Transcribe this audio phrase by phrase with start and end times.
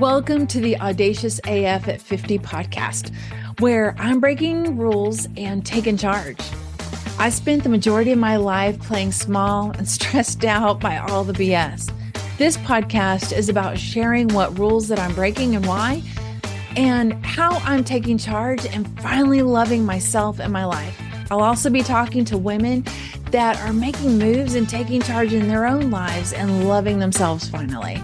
[0.00, 3.14] Welcome to the Audacious AF at 50 podcast,
[3.58, 6.40] where I'm breaking rules and taking charge.
[7.18, 11.34] I spent the majority of my life playing small and stressed out by all the
[11.34, 11.92] BS.
[12.38, 16.02] This podcast is about sharing what rules that I'm breaking and why,
[16.76, 20.98] and how I'm taking charge and finally loving myself and my life.
[21.30, 22.86] I'll also be talking to women
[23.32, 28.02] that are making moves and taking charge in their own lives and loving themselves finally.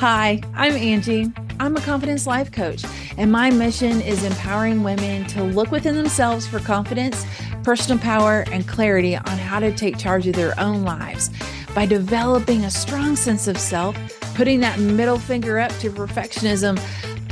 [0.00, 1.30] Hi, I'm Angie.
[1.58, 2.86] I'm a confidence life coach,
[3.18, 7.26] and my mission is empowering women to look within themselves for confidence,
[7.64, 11.28] personal power, and clarity on how to take charge of their own lives
[11.74, 13.94] by developing a strong sense of self,
[14.34, 16.80] putting that middle finger up to perfectionism,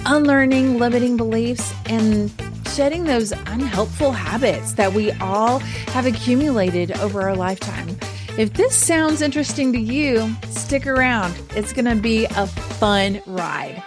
[0.05, 2.31] unlearning limiting beliefs, and
[2.67, 5.61] shedding those unhelpful habits that we all
[5.95, 7.97] have accumulated over our lifetime.
[8.39, 11.35] If this sounds interesting to you, stick around.
[11.57, 13.83] It's going to be a fun ride.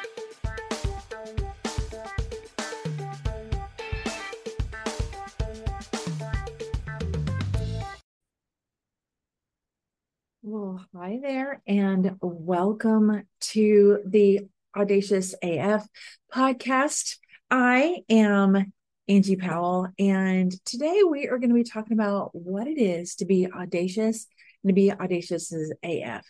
[10.43, 15.87] Well, hi there, and welcome to the Audacious AF
[16.29, 17.19] podcast.
[17.49, 18.73] I am
[19.11, 23.25] Angie Powell, and today we are going to be talking about what it is to
[23.25, 24.25] be audacious
[24.63, 26.25] and to be audacious as AF.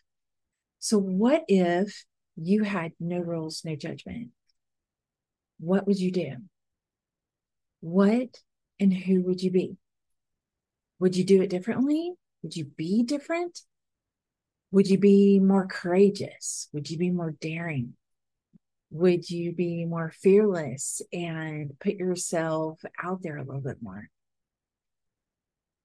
[0.79, 2.03] So, what if
[2.37, 4.29] you had no rules, no judgment?
[5.59, 6.37] What would you do?
[7.81, 8.39] What
[8.79, 9.77] and who would you be?
[10.97, 12.13] Would you do it differently?
[12.41, 13.59] Would you be different?
[14.71, 16.67] Would you be more courageous?
[16.73, 17.93] Would you be more daring?
[18.91, 24.09] Would you be more fearless and put yourself out there a little bit more?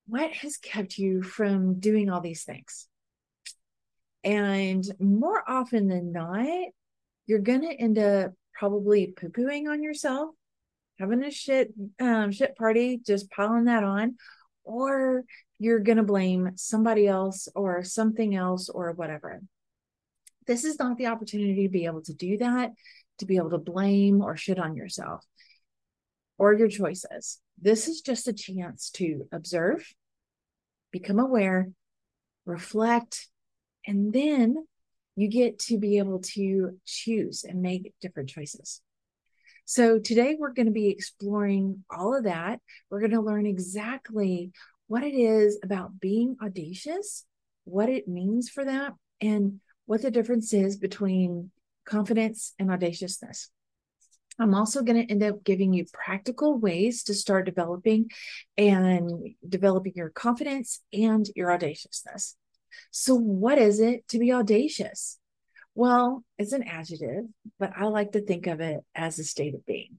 [0.09, 2.89] What has kept you from doing all these things?
[4.25, 6.49] And more often than not,
[7.27, 10.31] you're going to end up probably poo pooing on yourself,
[10.99, 14.17] having a shit um, shit party, just piling that on,
[14.65, 15.23] or
[15.59, 19.41] you're going to blame somebody else or something else or whatever.
[20.47, 22.73] This is not the opportunity to be able to do that,
[23.19, 25.25] to be able to blame or shit on yourself
[26.39, 27.41] or your choices.
[27.61, 29.87] This is just a chance to observe,
[30.93, 31.71] become aware,
[32.45, 33.29] reflect,
[33.87, 34.67] and then
[35.17, 38.83] you get to be able to choose and make different choices.
[39.65, 42.61] So, today we're going to be exploring all of that.
[42.89, 44.53] We're going to learn exactly
[44.87, 47.25] what it is about being audacious,
[47.65, 51.51] what it means for that, and what the difference is between
[51.85, 53.51] confidence and audaciousness.
[54.39, 58.11] I'm also going to end up giving you practical ways to start developing
[58.59, 62.37] and developing your confidence and your audaciousness.
[62.91, 65.19] So, what is it to be audacious?
[65.75, 67.25] Well, it's an adjective,
[67.59, 69.99] but I like to think of it as a state of being.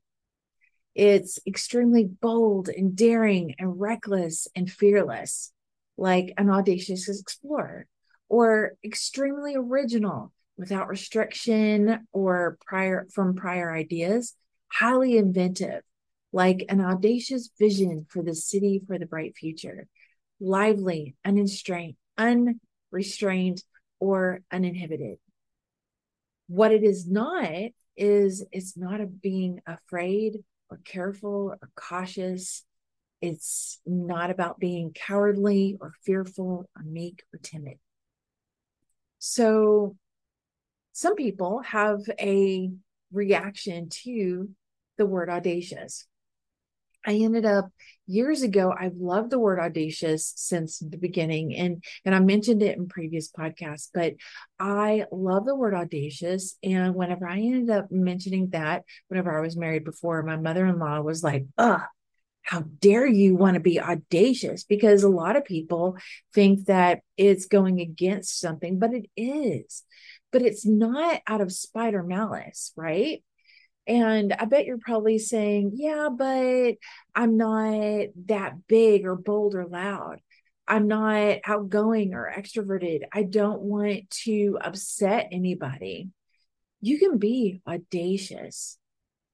[0.93, 5.51] It's extremely bold and daring and reckless and fearless,
[5.95, 7.87] like an audacious explorer,
[8.29, 14.35] or extremely original without restriction or prior from prior ideas,
[14.71, 15.81] highly inventive,
[16.31, 19.87] like an audacious vision for the city for the bright future,
[20.39, 23.63] lively, unrestrained, unrestrained,
[23.99, 25.17] or uninhibited.
[26.47, 30.37] What it is not is it's not a being afraid
[30.69, 32.63] or careful or cautious.
[33.21, 37.79] It's not about being cowardly or fearful or meek or timid.
[39.19, 39.95] So,
[40.93, 42.71] some people have a
[43.11, 44.49] reaction to
[44.97, 46.07] the word audacious.
[47.05, 47.69] I ended up
[48.05, 51.55] years ago, I've loved the word audacious since the beginning.
[51.55, 54.15] And, and I mentioned it in previous podcasts, but
[54.59, 56.57] I love the word audacious.
[56.63, 61.23] And whenever I ended up mentioning that, whenever I was married before, my mother-in-law was
[61.23, 61.81] like, ugh,
[62.47, 64.63] how dare you want to be audacious?
[64.63, 65.97] Because a lot of people
[66.33, 69.83] think that it's going against something, but it is.
[70.31, 73.21] But it's not out of spite or malice, right?
[73.85, 76.75] And I bet you're probably saying, yeah, but
[77.13, 80.19] I'm not that big or bold or loud.
[80.69, 83.01] I'm not outgoing or extroverted.
[83.11, 86.11] I don't want to upset anybody.
[86.79, 88.77] You can be audacious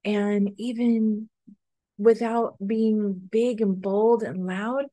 [0.04, 1.30] and even
[1.98, 4.86] without being big and bold and loud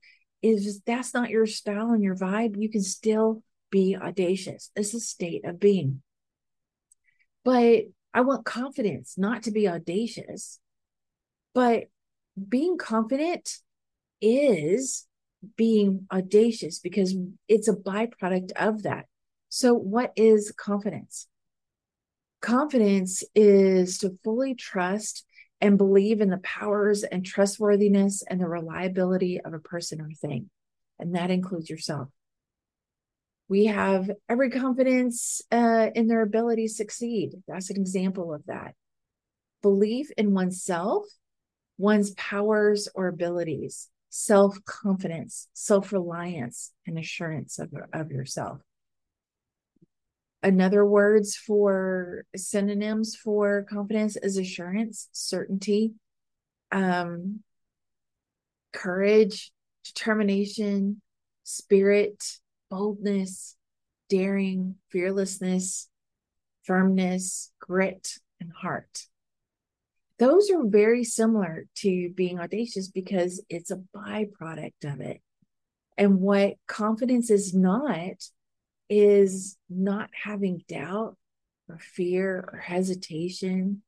[0.42, 4.94] is just that's not your style and your vibe you can still be audacious it's
[4.94, 6.02] a state of being
[7.44, 10.58] but I want confidence, not to be audacious.
[11.54, 11.84] But
[12.48, 13.58] being confident
[14.20, 15.06] is
[15.56, 17.14] being audacious because
[17.48, 19.06] it's a byproduct of that.
[19.48, 21.26] So, what is confidence?
[22.40, 25.24] Confidence is to fully trust
[25.60, 30.50] and believe in the powers and trustworthiness and the reliability of a person or thing.
[30.98, 32.08] And that includes yourself.
[33.48, 37.32] We have every confidence uh, in their ability to succeed.
[37.48, 38.74] That's an example of that.
[39.60, 41.06] Belief in oneself,
[41.76, 48.60] one's powers or abilities, self confidence, self reliance, and assurance of, of yourself
[50.42, 55.92] another words for synonyms for confidence is assurance certainty
[56.72, 57.40] um
[58.72, 59.52] courage
[59.84, 61.00] determination
[61.44, 62.22] spirit
[62.70, 63.56] boldness
[64.08, 65.88] daring fearlessness
[66.64, 69.06] firmness grit and heart.
[70.18, 75.20] Those are very similar to being audacious because it's a byproduct of it.
[75.96, 78.16] And what confidence is not
[78.90, 81.16] is not having doubt
[81.68, 83.82] or fear or hesitation.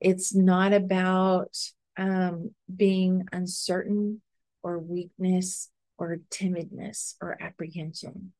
[0.00, 1.56] It's not about
[1.96, 4.20] um, being uncertain
[4.62, 8.32] or weakness or timidness or apprehension.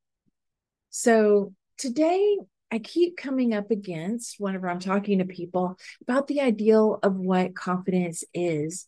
[0.91, 2.37] So today,
[2.71, 7.55] I keep coming up against whenever I'm talking to people about the ideal of what
[7.55, 8.87] confidence is.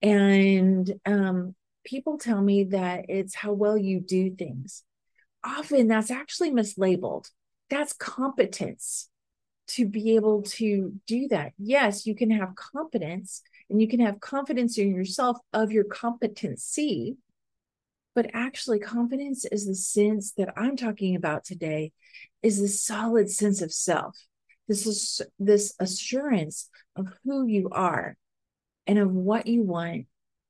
[0.00, 1.54] And um,
[1.84, 4.84] people tell me that it's how well you do things
[5.44, 7.30] often that's actually mislabeled.
[7.68, 9.08] That's competence
[9.68, 11.52] to be able to do that.
[11.58, 17.16] Yes, you can have competence and you can have confidence in yourself of your competency.
[18.14, 21.92] But actually, confidence is the sense that I'm talking about today,
[22.42, 24.16] is the solid sense of self.
[24.66, 28.16] This is this assurance of who you are
[28.86, 30.06] and of what you want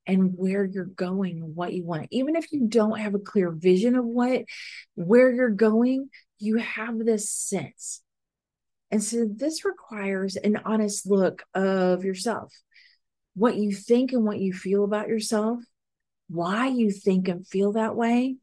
[0.06, 2.08] and where you're going, what you want.
[2.10, 4.44] Even if you don't have a clear vision of what,
[4.94, 6.08] where you're going,
[6.38, 8.02] you have this sense.
[8.90, 12.52] And so this requires an honest look of yourself,
[13.34, 15.60] what you think and what you feel about yourself,
[16.28, 18.36] why you think and feel that way,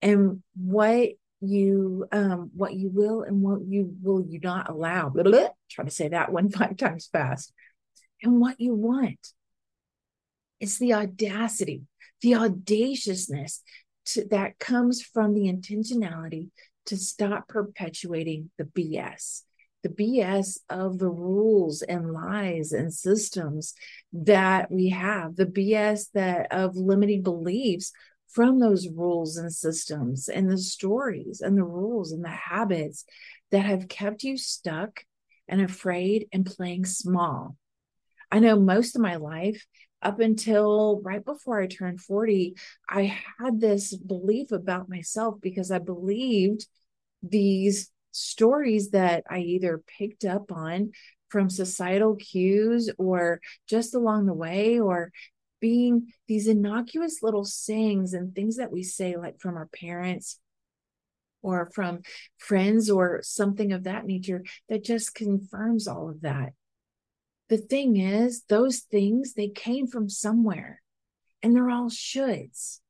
[0.00, 1.10] and what
[1.44, 5.08] you um what you will and what you will you not allow.
[5.08, 5.48] Blah, blah, blah.
[5.68, 7.52] Try to say that one five times fast.
[8.22, 9.18] And what you want
[10.62, 11.82] it's the audacity,
[12.20, 13.62] the audaciousness
[14.06, 16.50] to, that comes from the intentionality
[16.86, 19.42] to stop perpetuating the BS,
[19.82, 23.74] the BS of the rules and lies and systems
[24.12, 27.90] that we have, the BS that of limiting beliefs
[28.28, 33.04] from those rules and systems and the stories and the rules and the habits
[33.50, 35.04] that have kept you stuck
[35.48, 37.56] and afraid and playing small.
[38.30, 39.66] I know most of my life
[40.02, 42.54] up until right before I turned 40,
[42.88, 46.66] I had this belief about myself because I believed
[47.22, 50.92] these stories that I either picked up on
[51.30, 55.12] from societal cues or just along the way or
[55.60, 60.38] being these innocuous little sayings and things that we say like from our parents
[61.40, 62.00] or from
[62.36, 66.52] friends or something of that nature that just confirms all of that
[67.52, 70.80] the thing is, those things, they came from somewhere
[71.42, 72.80] and they're all shoulds.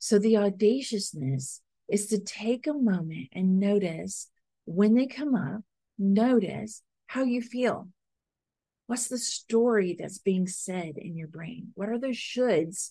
[0.00, 4.28] So the audaciousness is to take a moment and notice
[4.64, 5.60] when they come up,
[6.00, 7.90] notice how you feel.
[8.88, 11.68] What's the story that's being said in your brain?
[11.74, 12.90] What are the shoulds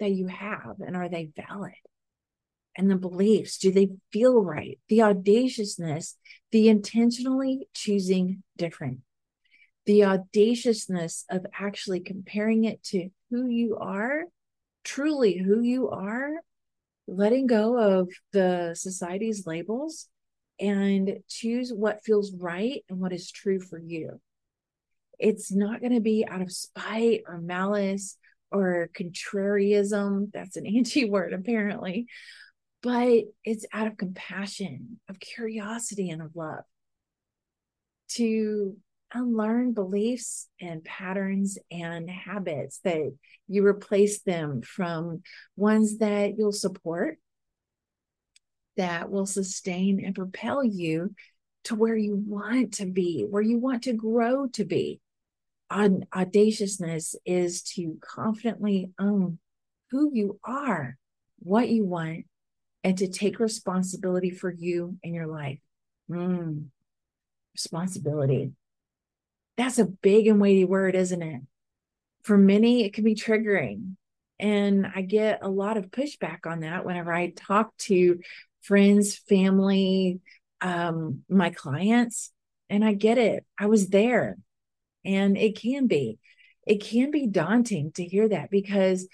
[0.00, 1.74] that you have and are they valid?
[2.76, 4.80] And the beliefs, do they feel right?
[4.88, 6.16] The audaciousness,
[6.50, 9.02] the intentionally choosing different
[9.88, 14.24] the audaciousness of actually comparing it to who you are,
[14.84, 16.28] truly who you are,
[17.06, 20.06] letting go of the society's labels
[20.60, 24.20] and choose what feels right and what is true for you.
[25.18, 28.18] It's not going to be out of spite or malice
[28.52, 30.30] or contrariism.
[30.34, 32.08] That's an anti word, apparently,
[32.82, 36.64] but it's out of compassion, of curiosity, and of love
[38.16, 38.76] to
[39.12, 43.12] unlearn beliefs and patterns and habits that
[43.46, 45.22] you replace them from
[45.56, 47.18] ones that you'll support
[48.76, 51.14] that will sustain and propel you
[51.64, 55.00] to where you want to be, where you want to grow to be.
[55.70, 59.38] Audaciousness is to confidently own
[59.90, 60.96] who you are,
[61.40, 62.24] what you want,
[62.84, 65.58] and to take responsibility for you and your life.
[66.10, 66.66] Mm,
[67.54, 68.52] responsibility.
[69.58, 71.42] That's a big and weighty word, isn't it?
[72.22, 73.96] For many, it can be triggering.
[74.38, 78.20] And I get a lot of pushback on that whenever I talk to
[78.62, 80.20] friends, family,
[80.60, 82.32] um, my clients.
[82.70, 83.44] And I get it.
[83.58, 84.38] I was there.
[85.04, 86.18] And it can be.
[86.66, 89.08] It can be daunting to hear that because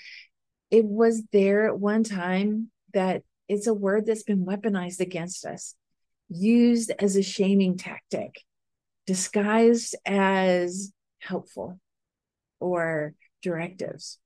[0.71, 5.75] it was there at one time that it's a word that's been weaponized against us,
[6.29, 8.43] used as a shaming tactic,
[9.07, 11.79] disguised as helpful
[12.61, 14.19] or directives.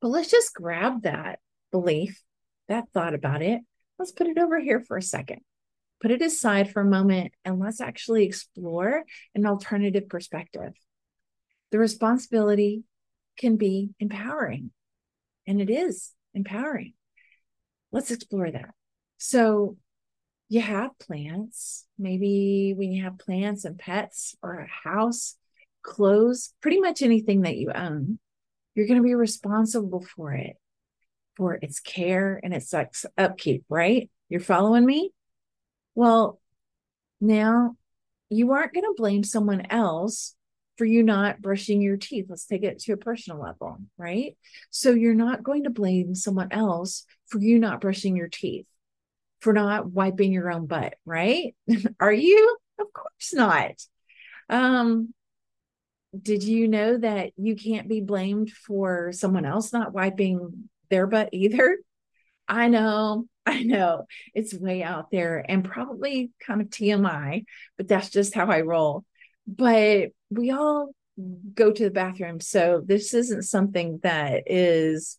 [0.00, 1.38] But let's just grab that
[1.70, 2.22] belief,
[2.68, 3.60] that thought about it.
[3.98, 5.40] Let's put it over here for a second.
[6.00, 10.72] Put it aside for a moment and let's actually explore an alternative perspective.
[11.70, 12.84] The responsibility
[13.36, 14.70] can be empowering,
[15.46, 16.94] and it is empowering.
[17.92, 18.70] Let's explore that.
[19.18, 19.76] So,
[20.50, 21.86] you have plants.
[21.98, 25.36] Maybe when you have plants and pets or a house,
[25.82, 28.18] clothes, pretty much anything that you own,
[28.74, 30.56] you're going to be responsible for it,
[31.36, 32.74] for its care and its
[33.16, 34.10] upkeep, right?
[34.28, 35.12] You're following me?
[35.94, 36.40] Well,
[37.20, 37.76] now
[38.28, 40.34] you aren't going to blame someone else
[40.78, 42.26] for you not brushing your teeth.
[42.28, 44.36] Let's take it to a personal level, right?
[44.70, 48.66] So you're not going to blame someone else for you not brushing your teeth,
[49.40, 51.54] for not wiping your own butt, right?
[52.00, 52.56] Are you?
[52.78, 53.72] Of course not.
[54.48, 55.14] Um,
[56.20, 61.30] did you know that you can't be blamed for someone else not wiping their butt
[61.32, 61.78] either?
[62.48, 67.44] I know, I know it's way out there and probably kind of TMI,
[67.76, 69.04] but that's just how I roll.
[69.46, 70.90] But we all
[71.54, 72.40] go to the bathroom.
[72.40, 75.18] So this isn't something that is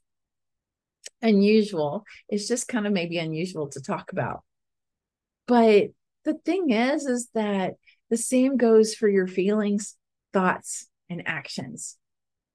[1.22, 2.04] unusual.
[2.30, 4.44] It's just kind of maybe unusual to talk about.
[5.48, 5.90] But
[6.24, 7.76] the thing is, is that
[8.10, 9.96] the same goes for your feelings,
[10.34, 11.98] thoughts, and actions.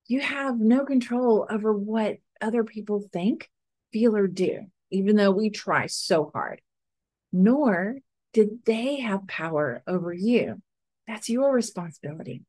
[0.06, 3.48] You have no control over what other people think,
[3.92, 6.60] feel, or do, even though we try so hard.
[7.32, 7.96] Nor
[8.32, 10.62] did they have power over you.
[11.08, 12.42] That's your responsibility.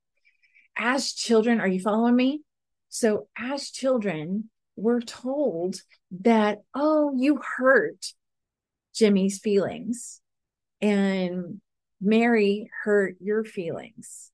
[0.77, 2.41] As children, are you following me?
[2.89, 5.75] So, as children, we're told
[6.21, 8.13] that, oh, you hurt
[8.95, 10.21] Jimmy's feelings
[10.81, 11.59] and
[11.99, 14.31] Mary hurt your feelings.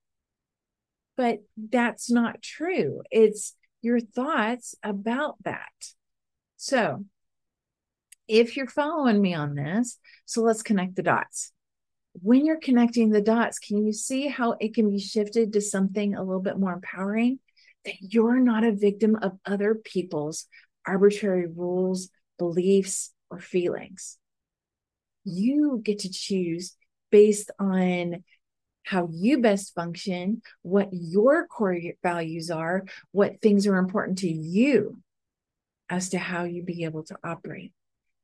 [1.15, 3.01] But that's not true.
[3.09, 5.71] It's your thoughts about that.
[6.57, 7.05] So,
[8.27, 11.51] if you're following me on this, so let's connect the dots.
[12.21, 16.15] When you're connecting the dots, can you see how it can be shifted to something
[16.15, 17.39] a little bit more empowering?
[17.85, 20.47] That you're not a victim of other people's
[20.87, 24.17] arbitrary rules, beliefs, or feelings.
[25.25, 26.75] You get to choose
[27.11, 28.23] based on
[28.83, 34.99] how you best function, what your core values are, what things are important to you
[35.89, 37.71] as to how you be able to operate.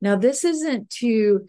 [0.01, 1.45] Now, this isn't to,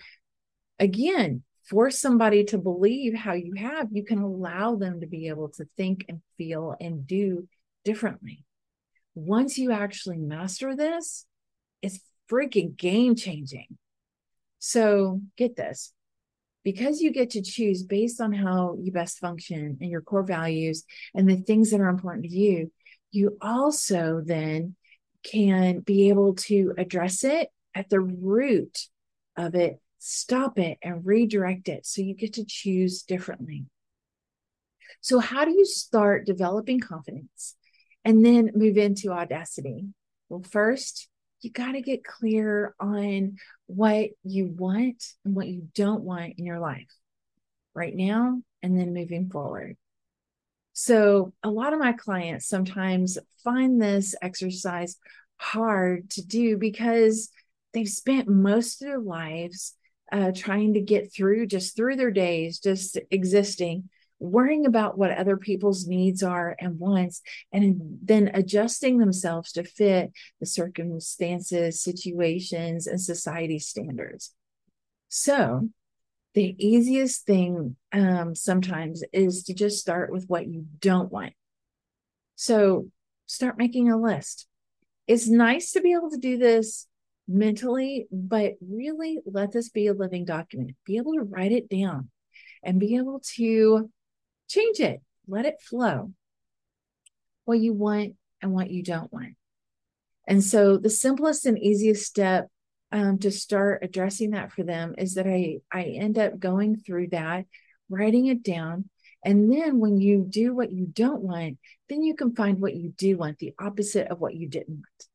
[0.79, 3.88] again, force somebody to believe how you have.
[3.93, 7.49] You can allow them to be able to think and feel and do
[7.85, 8.45] differently.
[9.15, 11.27] Once you actually master this,
[11.83, 13.67] it's freaking game changing.
[14.59, 15.93] So, get this
[16.65, 20.85] because you get to choose based on how you best function and your core values
[21.15, 22.71] and the things that are important to you,
[23.11, 24.77] you also then
[25.23, 28.87] can be able to address it at the root
[29.37, 31.87] of it, stop it, and redirect it.
[31.87, 33.67] So you get to choose differently.
[35.01, 37.57] So, how do you start developing confidence
[38.04, 39.87] and then move into audacity?
[40.28, 41.09] Well, first,
[41.42, 46.45] you got to get clear on what you want and what you don't want in
[46.45, 46.90] your life
[47.75, 49.76] right now and then moving forward.
[50.73, 54.97] So, a lot of my clients sometimes find this exercise
[55.37, 57.30] hard to do because
[57.73, 59.75] they've spent most of their lives
[60.12, 63.88] uh, trying to get through just through their days, just existing
[64.21, 67.23] worrying about what other people's needs are and wants,
[67.53, 74.35] and then adjusting themselves to fit the circumstances, situations, and society standards.
[75.09, 75.71] So,
[76.35, 81.33] the easiest thing um, sometimes is to just start with what you don't want.
[82.37, 82.89] So,
[83.27, 84.47] start making a list.
[85.07, 86.87] It's nice to be able to do this
[87.27, 90.77] mentally, but really let this be a living document.
[90.85, 92.11] Be able to write it down
[92.62, 93.91] and be able to
[94.50, 96.12] change it, let it flow.
[97.45, 99.37] What you want and what you don't want.
[100.26, 102.49] And so the simplest and easiest step
[102.92, 107.09] um, to start addressing that for them is that I I end up going through
[107.09, 107.47] that,
[107.88, 108.90] writing it down,
[109.25, 112.90] and then when you do what you don't want, then you can find what you
[112.97, 115.07] do want, the opposite of what you didn't want.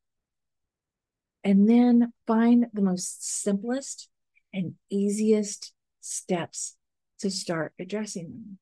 [1.42, 4.08] And then find the most simplest
[4.52, 6.76] and easiest steps
[7.20, 8.58] to start addressing them.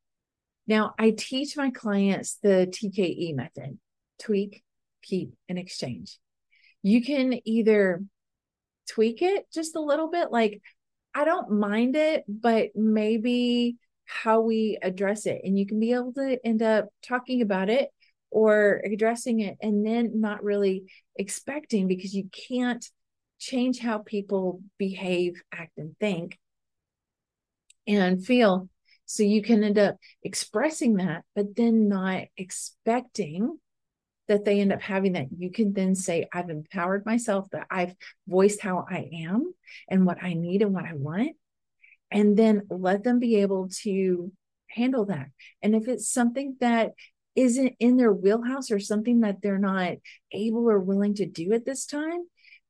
[0.67, 3.79] Now, I teach my clients the TKE method
[4.19, 4.63] tweak,
[5.03, 6.19] keep, and exchange.
[6.83, 8.03] You can either
[8.89, 10.63] tweak it just a little bit, like,
[11.15, 15.41] I don't mind it, but maybe how we address it.
[15.45, 17.91] And you can be able to end up talking about it
[18.31, 20.85] or addressing it and then not really
[21.17, 22.85] expecting because you can't
[23.39, 26.39] change how people behave, act, and think
[27.87, 28.69] and feel.
[29.07, 33.59] So you can end up expressing that, but then not expecting
[34.29, 35.27] that they end up having that.
[35.37, 37.95] You can then say, I've empowered myself, that I've
[38.27, 39.55] voiced how I am
[39.89, 41.33] and what I need and what I want.
[42.11, 44.33] And then let them be able to
[44.69, 45.29] handle that.
[45.63, 46.93] And if it's something that
[47.37, 49.95] isn't in their wheelhouse or something that they're not
[50.33, 52.21] able or willing to do at this time,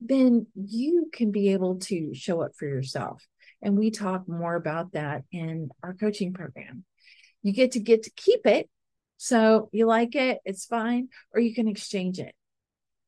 [0.01, 3.25] then you can be able to show up for yourself.
[3.65, 6.85] And we talk more about that in our coaching program.
[7.43, 8.69] You get to get to keep it.
[9.17, 12.35] So you like it, it's fine, or you can exchange it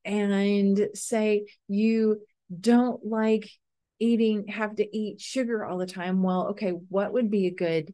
[0.05, 2.23] and say you
[2.59, 3.51] don't like
[3.99, 6.23] eating, have to eat sugar all the time.
[6.23, 7.93] Well, okay, what would be a good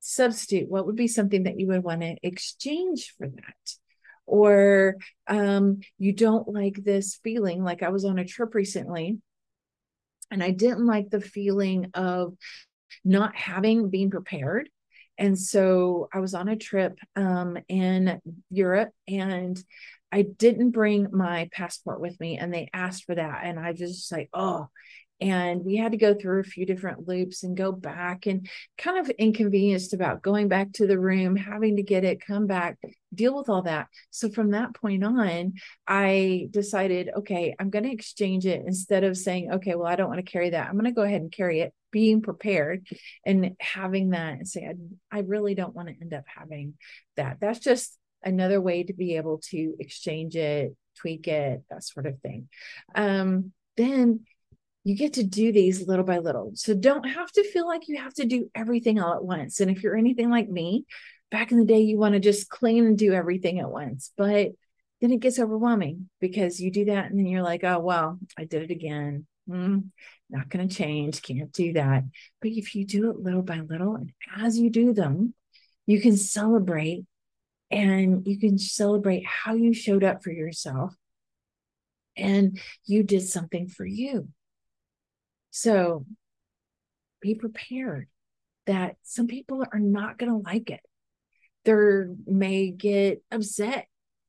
[0.00, 0.68] substitute?
[0.68, 3.74] What would be something that you would want to exchange for that?
[4.26, 7.64] Or um, you don't like this feeling.
[7.64, 9.18] Like I was on a trip recently
[10.30, 12.34] and I didn't like the feeling of
[13.04, 14.68] not having been prepared.
[15.16, 18.20] And so I was on a trip um, in
[18.50, 19.62] Europe and
[20.12, 23.40] I didn't bring my passport with me and they asked for that.
[23.44, 24.68] And I just like, oh,
[25.20, 28.98] and we had to go through a few different loops and go back and kind
[28.98, 32.78] of inconvenienced about going back to the room having to get it come back
[33.14, 35.54] deal with all that so from that point on
[35.86, 40.08] i decided okay i'm going to exchange it instead of saying okay well i don't
[40.08, 42.86] want to carry that i'm going to go ahead and carry it being prepared
[43.24, 46.74] and having that and say I, I really don't want to end up having
[47.16, 52.06] that that's just another way to be able to exchange it tweak it that sort
[52.06, 52.48] of thing
[52.94, 54.20] um then
[54.84, 56.52] you get to do these little by little.
[56.54, 59.60] So don't have to feel like you have to do everything all at once.
[59.60, 60.86] And if you're anything like me,
[61.30, 64.12] back in the day, you want to just clean and do everything at once.
[64.16, 64.52] But
[65.00, 68.44] then it gets overwhelming because you do that and then you're like, oh, well, I
[68.44, 69.26] did it again.
[69.48, 69.90] Mm,
[70.28, 71.22] not going to change.
[71.22, 72.04] Can't do that.
[72.40, 75.34] But if you do it little by little, and as you do them,
[75.86, 77.04] you can celebrate
[77.70, 80.94] and you can celebrate how you showed up for yourself
[82.16, 84.28] and you did something for you.
[85.50, 86.04] So
[87.20, 88.08] be prepared
[88.66, 90.80] that some people are not going to like it.
[91.68, 93.86] They may get upset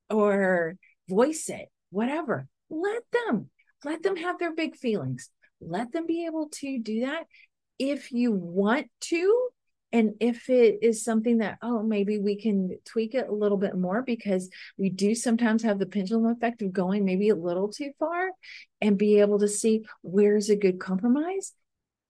[0.10, 0.76] or
[1.08, 2.48] voice it, whatever.
[2.70, 3.50] Let them,
[3.86, 5.30] let them have their big feelings.
[5.62, 7.24] Let them be able to do that
[7.78, 9.50] if you want to.
[9.92, 13.76] And if it is something that, oh, maybe we can tweak it a little bit
[13.76, 17.92] more because we do sometimes have the pendulum effect of going maybe a little too
[17.98, 18.30] far
[18.82, 21.54] and be able to see where's a good compromise,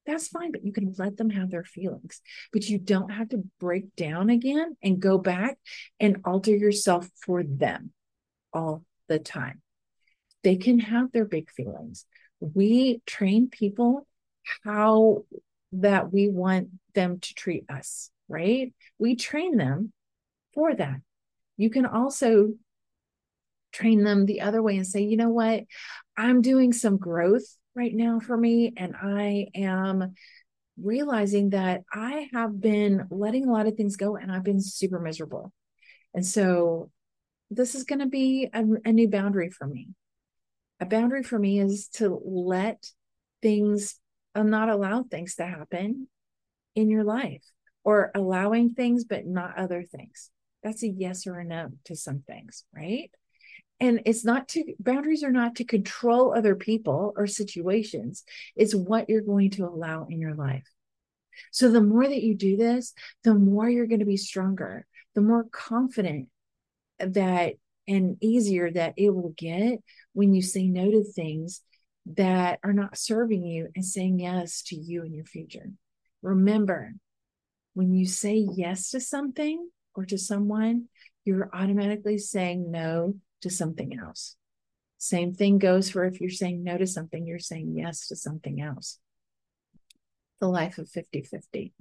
[0.10, 2.22] that's fine, but you can let them have their feelings.
[2.52, 5.58] But you don't have to break down again and go back
[6.00, 7.91] and alter yourself for them
[8.52, 9.62] all the time.
[10.43, 12.06] They can have their big feelings.
[12.39, 14.08] We train people
[14.63, 15.26] how
[15.74, 18.74] that we want them to treat us, right?
[18.98, 19.93] We train them
[20.54, 20.98] for that.
[21.58, 22.54] You can also
[23.72, 25.65] train them the other way and say, you know what?
[26.17, 27.43] I'm doing some growth
[27.75, 30.13] right now for me, and I am
[30.82, 34.99] realizing that I have been letting a lot of things go and I've been super
[34.99, 35.51] miserable.
[36.13, 36.91] And so
[37.51, 39.89] this is going to be a, a new boundary for me.
[40.79, 42.89] A boundary for me is to let
[43.41, 43.99] things,
[44.36, 46.08] uh, not allow things to happen
[46.75, 47.43] in your life
[47.84, 50.32] or allowing things, but not other things.
[50.63, 53.12] That's a yes or a no to some things, right?
[53.80, 58.24] And it's not to boundaries are not to control other people or situations.
[58.56, 60.68] It's what you're going to allow in your life.
[61.52, 65.22] So the more that you do this the more you're going to be stronger the
[65.22, 66.28] more confident
[67.00, 67.54] that
[67.88, 69.80] and easier that it will get
[70.13, 71.62] when you say no to things
[72.06, 75.72] that are not serving you and saying yes to you and your future.
[76.22, 76.94] Remember
[77.74, 80.86] when you say yes to something or to someone
[81.26, 84.36] you're automatically saying no to something else.
[84.97, 88.62] Same thing goes for if you're saying no to something, you're saying yes to something
[88.62, 88.99] else.
[90.39, 91.73] The life of 50 50.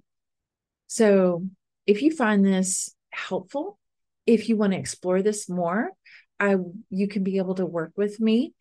[0.87, 1.47] So
[1.87, 3.79] if you find this helpful,
[4.27, 5.91] if you want to explore this more,
[6.39, 6.57] I
[6.91, 8.55] you can be able to work with me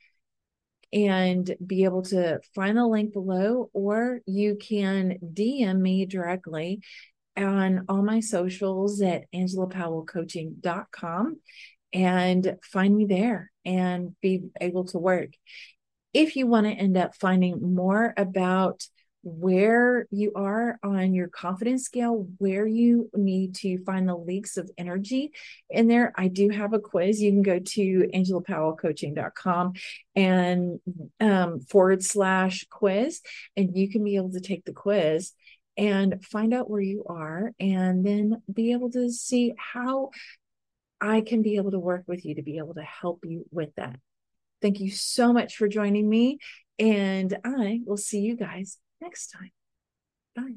[0.94, 6.82] and be able to find the link below, or you can DM me directly
[7.36, 11.36] on all my socials at angelapowellcoaching.com
[11.98, 15.32] and find me there and be able to work.
[16.14, 18.84] If you want to end up finding more about
[19.24, 24.70] where you are on your confidence scale, where you need to find the leaks of
[24.78, 25.32] energy
[25.70, 26.14] in there.
[26.16, 27.22] I do have a quiz.
[27.22, 29.74] You can go to angelapowellcoaching.com
[30.16, 30.80] and
[31.20, 33.22] um, forward slash quiz,
[33.58, 35.34] and you can be able to take the quiz
[35.76, 40.12] and find out where you are and then be able to see how
[41.00, 43.76] I can be able to work with you to be able to help you with
[43.76, 44.00] that.
[44.62, 46.40] Thank you so much for joining me,
[46.80, 49.52] and I will see you guys next time.
[50.36, 50.56] Bye.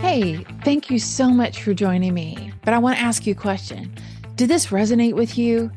[0.00, 2.52] Hey, thank you so much for joining me.
[2.64, 3.92] But I want to ask you a question.
[4.36, 5.70] Did this resonate with you?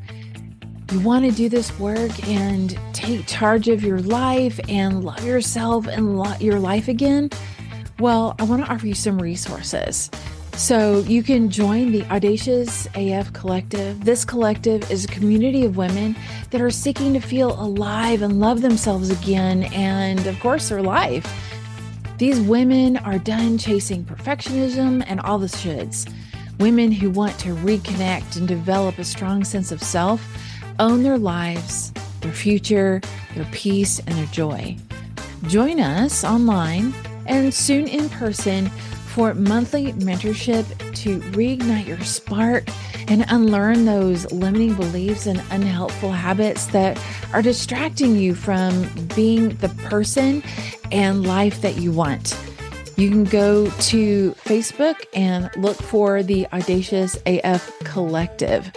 [0.90, 5.86] You want to do this work and take charge of your life and love yourself
[5.86, 7.28] and love your life again?
[7.98, 10.10] Well, I want to offer you some resources.
[10.54, 14.02] So you can join the Audacious AF Collective.
[14.02, 16.16] This collective is a community of women
[16.52, 21.30] that are seeking to feel alive and love themselves again, and of course, their life.
[22.16, 26.10] These women are done chasing perfectionism and all the shoulds.
[26.58, 30.26] Women who want to reconnect and develop a strong sense of self,
[30.78, 33.00] own their lives, their future,
[33.34, 34.76] their peace, and their joy.
[35.46, 36.94] Join us online
[37.26, 38.68] and soon in person
[39.08, 40.64] for monthly mentorship
[40.94, 42.68] to reignite your spark
[43.08, 49.68] and unlearn those limiting beliefs and unhelpful habits that are distracting you from being the
[49.84, 50.42] person
[50.92, 52.38] and life that you want.
[52.96, 58.72] You can go to Facebook and look for the Audacious AF Collective.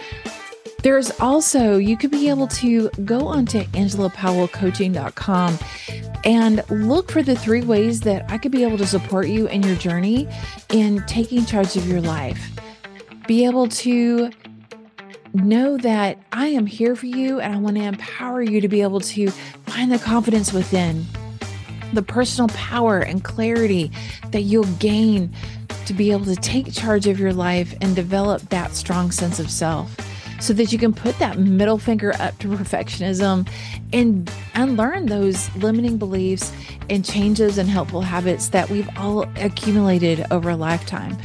[0.82, 5.58] There's also, you could be able to go onto angelapowellcoaching.com
[6.24, 9.62] and look for the three ways that I could be able to support you in
[9.62, 10.28] your journey
[10.70, 12.50] in taking charge of your life.
[13.28, 14.32] Be able to
[15.34, 18.82] know that I am here for you and I want to empower you to be
[18.82, 19.30] able to
[19.66, 21.06] find the confidence within,
[21.92, 23.92] the personal power and clarity
[24.32, 25.32] that you'll gain
[25.86, 29.48] to be able to take charge of your life and develop that strong sense of
[29.48, 29.96] self
[30.42, 33.48] so that you can put that middle finger up to perfectionism
[33.92, 36.52] and unlearn those limiting beliefs
[36.90, 41.16] and changes and helpful habits that we've all accumulated over a lifetime.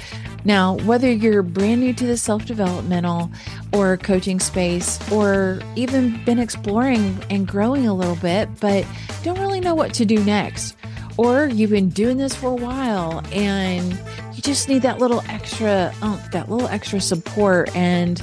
[0.45, 3.31] Now, whether you're brand new to the self developmental
[3.73, 8.85] or coaching space, or even been exploring and growing a little bit, but
[9.23, 10.77] don't really know what to do next,
[11.17, 13.99] or you've been doing this for a while and
[14.33, 18.21] you just need that little extra oomph, that little extra support and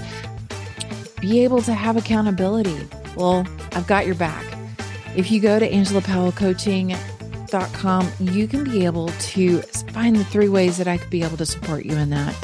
[1.24, 2.76] be able to have accountability.
[3.16, 4.44] Well, I've got your back.
[5.16, 10.86] If you go to angelapowellcoaching.com, you can be able to find the three ways that
[10.86, 12.34] I could be able to support you in that.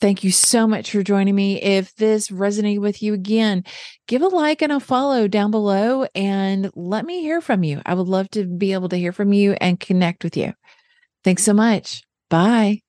[0.00, 1.60] Thank you so much for joining me.
[1.60, 3.62] If this resonated with you again,
[4.06, 7.82] give a like and a follow down below and let me hear from you.
[7.84, 10.54] I would love to be able to hear from you and connect with you.
[11.24, 12.02] Thanks so much.
[12.30, 12.85] Bye.